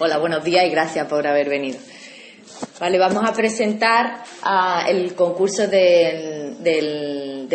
[0.00, 1.78] Hola, buenos días y gracias por haber venido.
[2.80, 4.24] Vale, vamos a presentar
[4.88, 6.56] el concurso de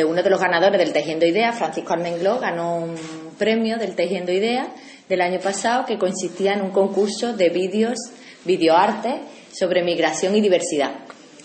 [0.08, 2.95] uno de los ganadores del Tejiendo Ideas, Francisco Armengló, ganó un
[3.37, 4.69] premio del Tejiendo Ideas
[5.09, 7.97] del año pasado que consistía en un concurso de vídeos,
[8.45, 9.19] videoarte
[9.51, 10.91] sobre migración y diversidad.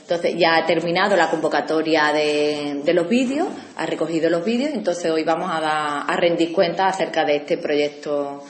[0.00, 5.24] Entonces ya ha terminado la convocatoria de, los vídeos, ha recogido los vídeos, entonces hoy
[5.24, 8.45] vamos a, rendir cuenta acerca de este proyecto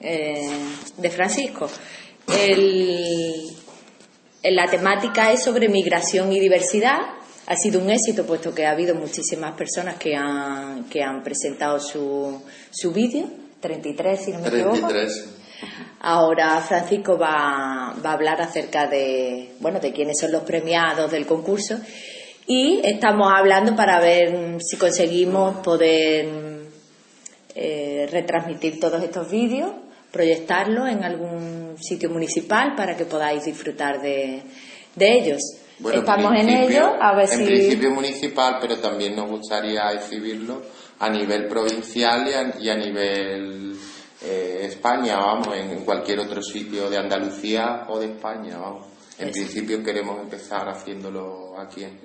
[0.00, 0.48] eh,
[0.96, 1.68] de Francisco.
[4.42, 7.00] la temática es sobre migración y diversidad.
[7.46, 11.78] Ha sido un éxito puesto que ha habido muchísimas personas que han, que han presentado
[11.78, 13.28] su, su vídeo,
[13.60, 15.36] 33 si no me 33.
[16.00, 21.78] Ahora Francisco va, a hablar acerca de, bueno, de quiénes son los premiados del concurso
[22.46, 26.68] y estamos hablando para ver si conseguimos poder
[27.54, 29.72] eh, retransmitir todos estos vídeos,
[30.16, 34.42] proyectarlos en algún sitio municipal para que podáis disfrutar de,
[34.98, 35.42] ellos.
[35.92, 40.62] Estamos en, ello, a ver en principio municipal, pero también nos gustaría exhibirlo
[40.98, 42.26] a nivel provincial
[42.58, 43.76] y a nivel
[44.22, 48.86] eh, España, vamos, en cualquier otro sitio de Andalucía o de España, vamos.
[49.18, 52.00] En principio queremos empezar haciéndolo aquí en,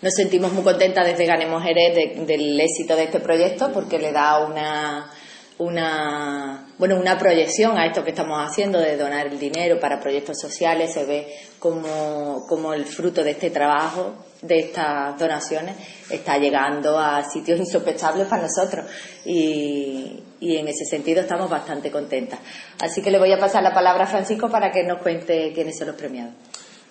[0.00, 4.44] Nos sentimos muy contentas desde Ganemos Jerez del éxito de este proyecto porque le da
[4.44, 5.10] una,
[5.58, 10.38] una, bueno, una proyección a esto que estamos haciendo de donar el dinero para proyectos
[10.40, 10.92] sociales.
[10.92, 15.76] Se ve como, como el fruto de este trabajo, de estas donaciones,
[16.10, 18.86] está llegando a sitios insospechables para nosotros.
[19.24, 22.40] Y, y en ese sentido estamos bastante contentas.
[22.80, 25.78] Así que le voy a pasar la palabra a Francisco para que nos cuente quiénes
[25.78, 26.34] son los premiados.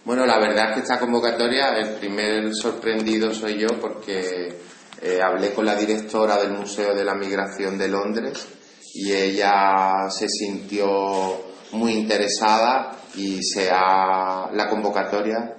[0.05, 4.53] Bueno, la verdad es que esta convocatoria, el primer sorprendido soy yo porque
[5.01, 8.47] eh, hablé con la directora del Museo de la Migración de Londres
[8.93, 15.57] y ella se sintió muy interesada y se ha, la convocatoria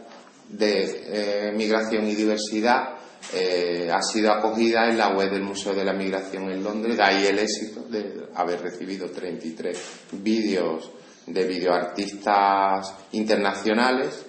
[0.49, 2.95] de eh, migración y diversidad
[3.33, 7.03] eh, ha sido acogida en la web del Museo de la Migración en Londres, de
[7.03, 9.79] ahí el éxito de haber recibido 33
[10.13, 10.91] vídeos
[11.27, 14.27] de videoartistas internacionales.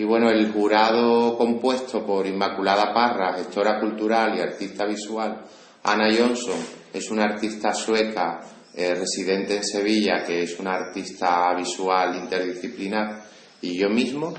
[0.00, 5.44] Y bueno, el jurado compuesto por Inmaculada Parra, gestora cultural y artista visual,
[5.82, 6.56] Ana Johnson,
[6.90, 8.40] es una artista sueca
[8.74, 13.24] eh, residente en Sevilla, que es una artista visual interdisciplinar,
[13.60, 14.32] y yo mismo,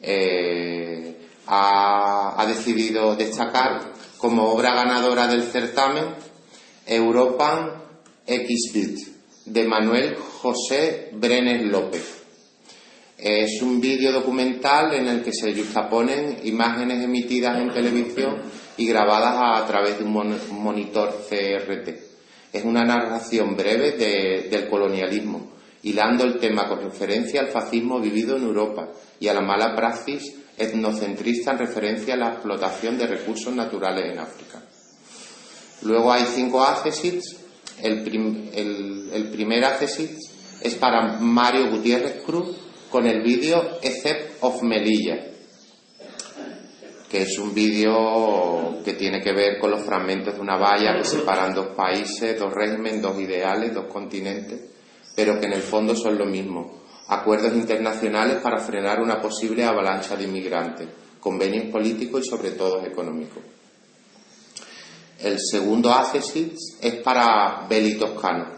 [0.00, 1.16] eh,
[1.48, 3.80] ha, decidido destacar
[4.18, 6.14] como obra ganadora del certamen
[6.86, 7.72] Europan
[8.24, 8.98] Xbit
[9.46, 12.21] de Manuel José Brenes López.
[13.22, 18.38] Es un vídeo documental en el que se justaponen imágenes emitidas en televisión
[18.76, 21.88] y grabadas a través de un monitor CRT.
[22.52, 23.92] Es una narración breve
[24.50, 25.52] del colonialismo,
[25.84, 28.88] hilando el tema con referencia al fascismo vivido en Europa
[29.20, 34.18] y a la mala praxis etnocentrista en referencia a la explotación de recursos naturales en
[34.18, 34.60] África.
[35.82, 37.36] Luego hay cinco accesits.
[37.80, 38.02] El,
[39.30, 40.10] primer accesit
[40.60, 45.18] es para Mario Gutiérrez Cruz con el vídeo Except of Melilla,
[47.08, 51.04] que es un vídeo que tiene que ver con los fragmentos de una valla que
[51.04, 54.60] separan dos países, dos regímenes, dos ideales, dos continentes,
[55.16, 60.14] pero que en el fondo son lo mismo acuerdos internacionales para frenar una posible avalancha
[60.14, 60.88] de inmigrantes,
[61.18, 63.42] convenios políticos y sobre todo económicos.
[65.18, 68.48] El segundo accesis es para Beli Toscano.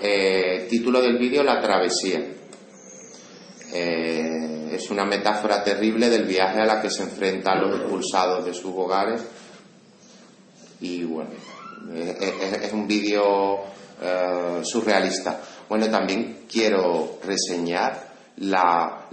[0.00, 2.37] Eh, título del vídeo La travesía.
[3.72, 8.54] Eh, es una metáfora terrible del viaje a la que se enfrentan los expulsados de
[8.54, 9.22] sus hogares.
[10.80, 11.30] Y bueno,
[11.92, 13.60] es, un vídeo
[14.00, 15.40] eh, surrealista.
[15.68, 19.08] Bueno, también quiero reseñar la,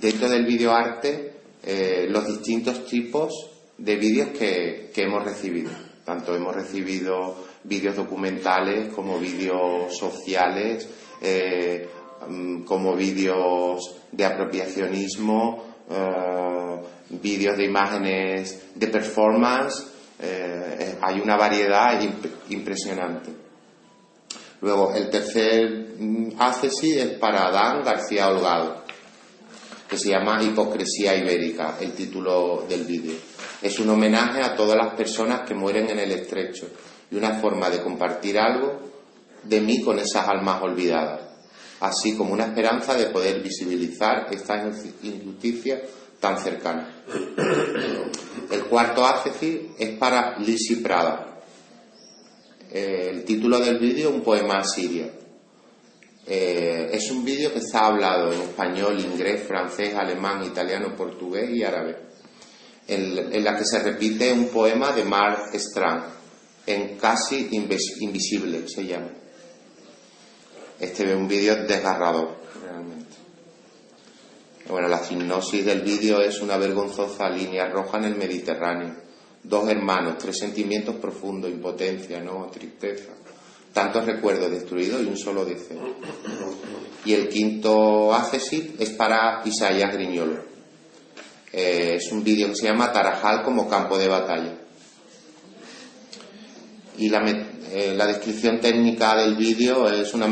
[0.00, 1.32] dentro del videoarte
[1.62, 3.32] eh, los distintos tipos
[3.78, 5.70] de vídeos que, hemos recibido.
[6.04, 10.88] Tanto hemos recibido vídeos documentales como vídeos sociales,
[11.20, 11.88] eh,
[12.64, 16.76] como vídeos de apropiacionismo, eh,
[17.10, 19.88] vídeos de imágenes de performance.
[21.00, 22.00] hay una variedad
[22.48, 23.32] impresionante.
[24.60, 25.96] Luego, el tercer
[26.70, 28.84] sí es para Dan García Holgado,
[29.88, 33.14] que se llama Hipocresía Ibérica, el título del vídeo.
[33.60, 36.68] Es un homenaje a todas las personas que mueren en el estrecho
[37.10, 38.80] y una forma de compartir algo
[39.42, 41.20] de mí con esas almas olvidadas,
[41.82, 44.56] así como una esperanza de poder visibilizar esta
[45.02, 45.82] injusticia
[46.20, 46.88] tan cercana.
[48.50, 51.42] El cuarto ácido es para Lisi Prada,
[52.70, 55.10] el título del vídeo, un poema sirio.
[56.24, 61.64] Eh, es un vídeo que está hablado en español, inglés, francés, alemán, italiano, portugués y
[61.64, 61.96] árabe,
[62.86, 66.04] en, la que se repite un poema de Mark Strand,
[66.64, 69.08] en Casi Invisible se llama.
[70.82, 73.14] Este es un vídeo desgarrador, realmente.
[74.68, 78.96] Bueno, la sinopsis del vídeo es una vergonzosa línea roja en el Mediterráneo.
[79.44, 83.12] Dos hermanos, tres sentimientos profundos, impotencia, no, tristeza,
[83.72, 85.78] tantos recuerdos destruidos y un solo deseo.
[87.04, 90.42] Y el quinto accesit es para Isaías Griñolo.
[91.52, 94.58] Eh, es un vídeo que se llama Tarajal como campo de batalla.
[96.98, 97.20] Y la,
[97.70, 100.26] eh, la descripción técnica del vídeo es una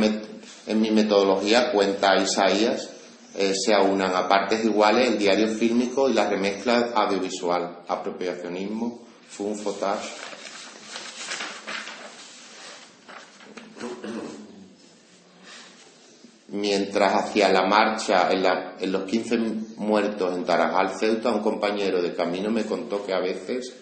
[0.70, 2.90] en mi metodología cuenta Isaías
[3.34, 9.56] eh, se aunan a partes iguales el diario fílmico y la remezcla audiovisual, apropiacionismo, fun
[9.56, 10.08] footage.
[16.48, 19.38] Mientras hacia la marcha en, los 15
[19.76, 23.72] muertos en Tarajal, Ceuta, un compañero de camino me contó que a veces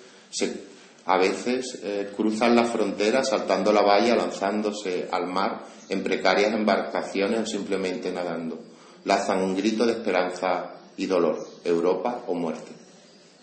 [1.08, 7.40] a veces eh, cruzan la frontera saltando la valla, lanzándose al mar en precarias embarcaciones
[7.40, 8.69] o simplemente nadando
[9.08, 12.72] lanzan un grito de esperanza y dolor, Europa o muerte.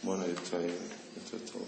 [0.03, 0.73] Bueno, esto es,
[1.17, 1.63] esto es todo.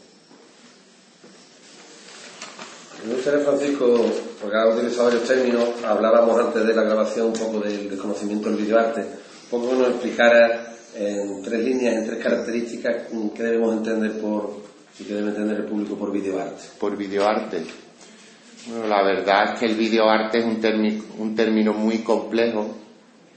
[3.05, 4.05] Me gustaría, Francisco,
[4.41, 8.57] porque ahora utilizado varios términos, hablábamos antes de la grabación un poco del desconocimiento del
[8.57, 13.03] videoarte, un poco que nos explicara en tres líneas, en tres características,
[13.35, 14.67] qué debemos entender por,
[14.99, 16.63] y qué debe entender el público por videoarte.
[16.79, 17.63] Por videoarte.
[18.67, 22.75] Bueno, la verdad es que el videoarte es un, un término muy complejo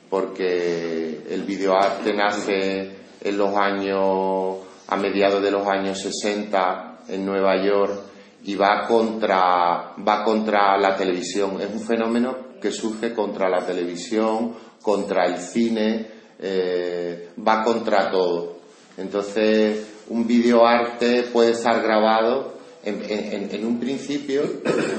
[0.08, 2.90] porque el videoarte nace
[3.20, 4.58] en los años,
[4.88, 8.10] a mediados de los años 60 en Nueva York
[8.44, 11.60] y va contra, va contra la televisión.
[11.60, 16.06] Es un fenómeno que surge contra la televisión, contra el cine,
[16.38, 18.56] eh, va contra todo.
[18.96, 24.42] Entonces, un videoarte puede estar grabado en, un principio,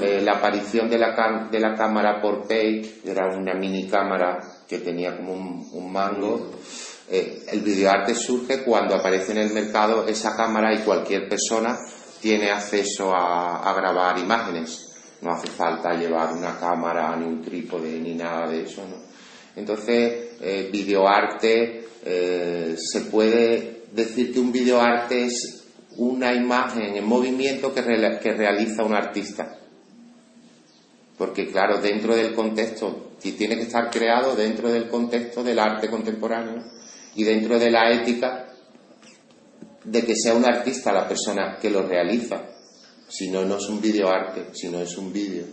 [0.02, 4.80] eh, la aparición de la, de la cámara por page, era una mini cámara que
[4.80, 6.52] tenía como un, mango.
[7.10, 11.78] Eh, el videoarte surge cuando aparece en el mercado esa cámara y cualquier persona
[12.22, 14.88] tiene acceso a, grabar imágenes.
[15.22, 18.84] No hace falta llevar una cámara, ni un trípode, ni nada de eso.
[19.56, 25.64] Entonces, eh, videoarte, eh, se puede decir que un videoarte es
[25.98, 29.58] una imagen en movimiento que, realiza un artista.
[31.18, 35.90] Porque, claro, dentro del contexto y tiene que estar creado dentro del contexto del arte
[35.90, 36.64] contemporáneo
[37.16, 38.48] y dentro de la ética
[39.84, 42.42] de que sea un artista la persona que lo realiza.
[43.08, 45.46] Si no, no es un videoarte, si no es un vídeo.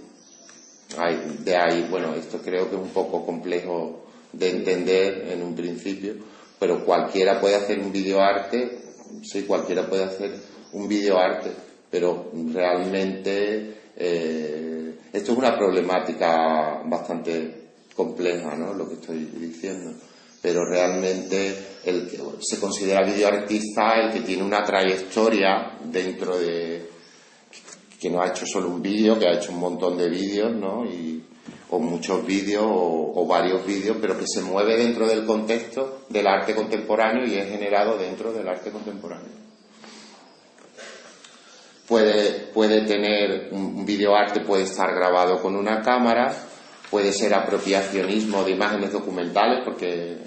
[1.44, 6.14] De ahí, bueno, esto creo que es un poco complejo de entender en un principio,
[6.58, 8.78] pero cualquiera puede hacer un videoarte,
[9.22, 10.34] sí, cualquiera puede hacer
[10.72, 11.50] un videoarte,
[11.90, 18.74] pero realmente eh, esto es una problemática bastante compleja, ¿no?
[18.74, 19.92] Lo que estoy diciendo.
[20.40, 21.52] Pero realmente
[21.84, 26.86] el que se considera videoartista el que tiene una trayectoria dentro de
[28.00, 30.84] que no ha hecho solo un vídeo, que ha hecho un montón de vídeos, ¿no?
[30.84, 31.24] Y,
[31.70, 36.54] o muchos vídeos o, varios vídeos, pero que se mueve dentro del contexto del arte
[36.54, 39.38] contemporáneo y es generado dentro del arte contemporáneo.
[41.86, 46.34] Puede, puede tener un videoarte, puede estar grabado con una cámara,
[46.90, 50.18] puede ser apropiacionismo de imágenes documentales, porque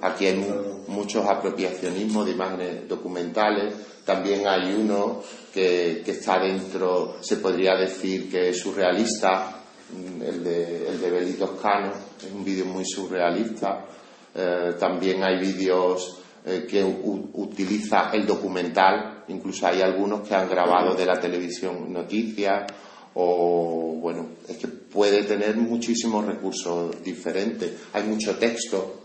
[0.00, 0.46] aquí hay
[0.86, 3.74] muchos apropiacionismos de imágenes documentales.
[4.04, 9.57] También hay uno que, está dentro, se podría decir que es surrealista,
[9.94, 13.86] el de, el de Beli Toscano, es un vídeo muy surrealista.
[14.34, 20.94] Eh, también hay vídeos eh, que utiliza el documental, incluso hay algunos que han grabado
[20.94, 22.72] de la televisión noticias
[23.14, 27.72] o bueno, es que puede tener muchísimos recursos diferentes.
[27.92, 29.00] Hay mucho texto,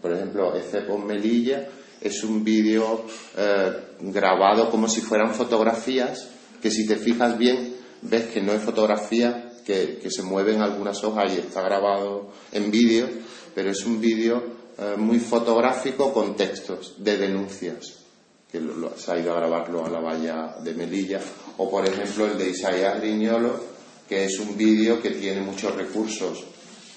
[0.00, 1.68] por ejemplo, este con Melilla
[2.00, 3.04] es un vídeo
[3.36, 6.28] eh, grabado como si fueran fotografías,
[6.60, 11.32] que si te fijas bien ves que no es fotografía, que, se mueven algunas hojas
[11.34, 13.08] y está grabado en vídeo,
[13.54, 14.42] pero es un vídeo
[14.78, 18.02] eh, muy fotográfico con textos de denuncias
[18.50, 18.60] que
[18.96, 21.20] se ha ido a grabarlo a la valla de Melilla,
[21.56, 23.58] o por ejemplo el de Isaías Riñolo,
[24.06, 26.44] que es un vídeo que tiene muchos recursos,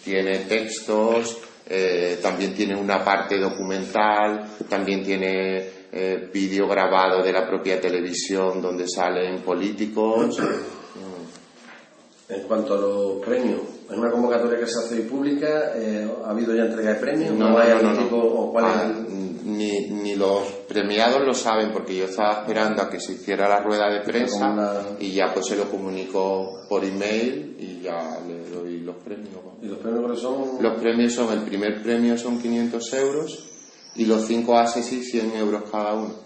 [0.03, 7.47] tiene textos, eh, también tiene una parte documental, también tiene eh, vídeo grabado de la
[7.47, 10.37] propia televisión donde salen políticos.
[12.27, 16.55] En cuanto a los premios, Es una convocatoria que se hace pública, eh, ¿ha habido
[16.55, 17.35] ya entrega de premios?
[17.35, 18.03] No, hay no, algún no, no.
[18.03, 22.41] tipo o cuál es Ah, el- ni, ni los premiados lo saben porque yo estaba
[22.41, 25.69] esperando a que se hiciera la rueda de prensa una- y ya pues se lo
[25.69, 29.29] comunico por email y ya le doy los premios.
[29.61, 30.63] ¿Y los premios cuáles son?
[30.63, 33.45] Los premios son, el primer premio son 500 euros
[33.95, 36.24] y los cinco asesis 100 euros cada uno.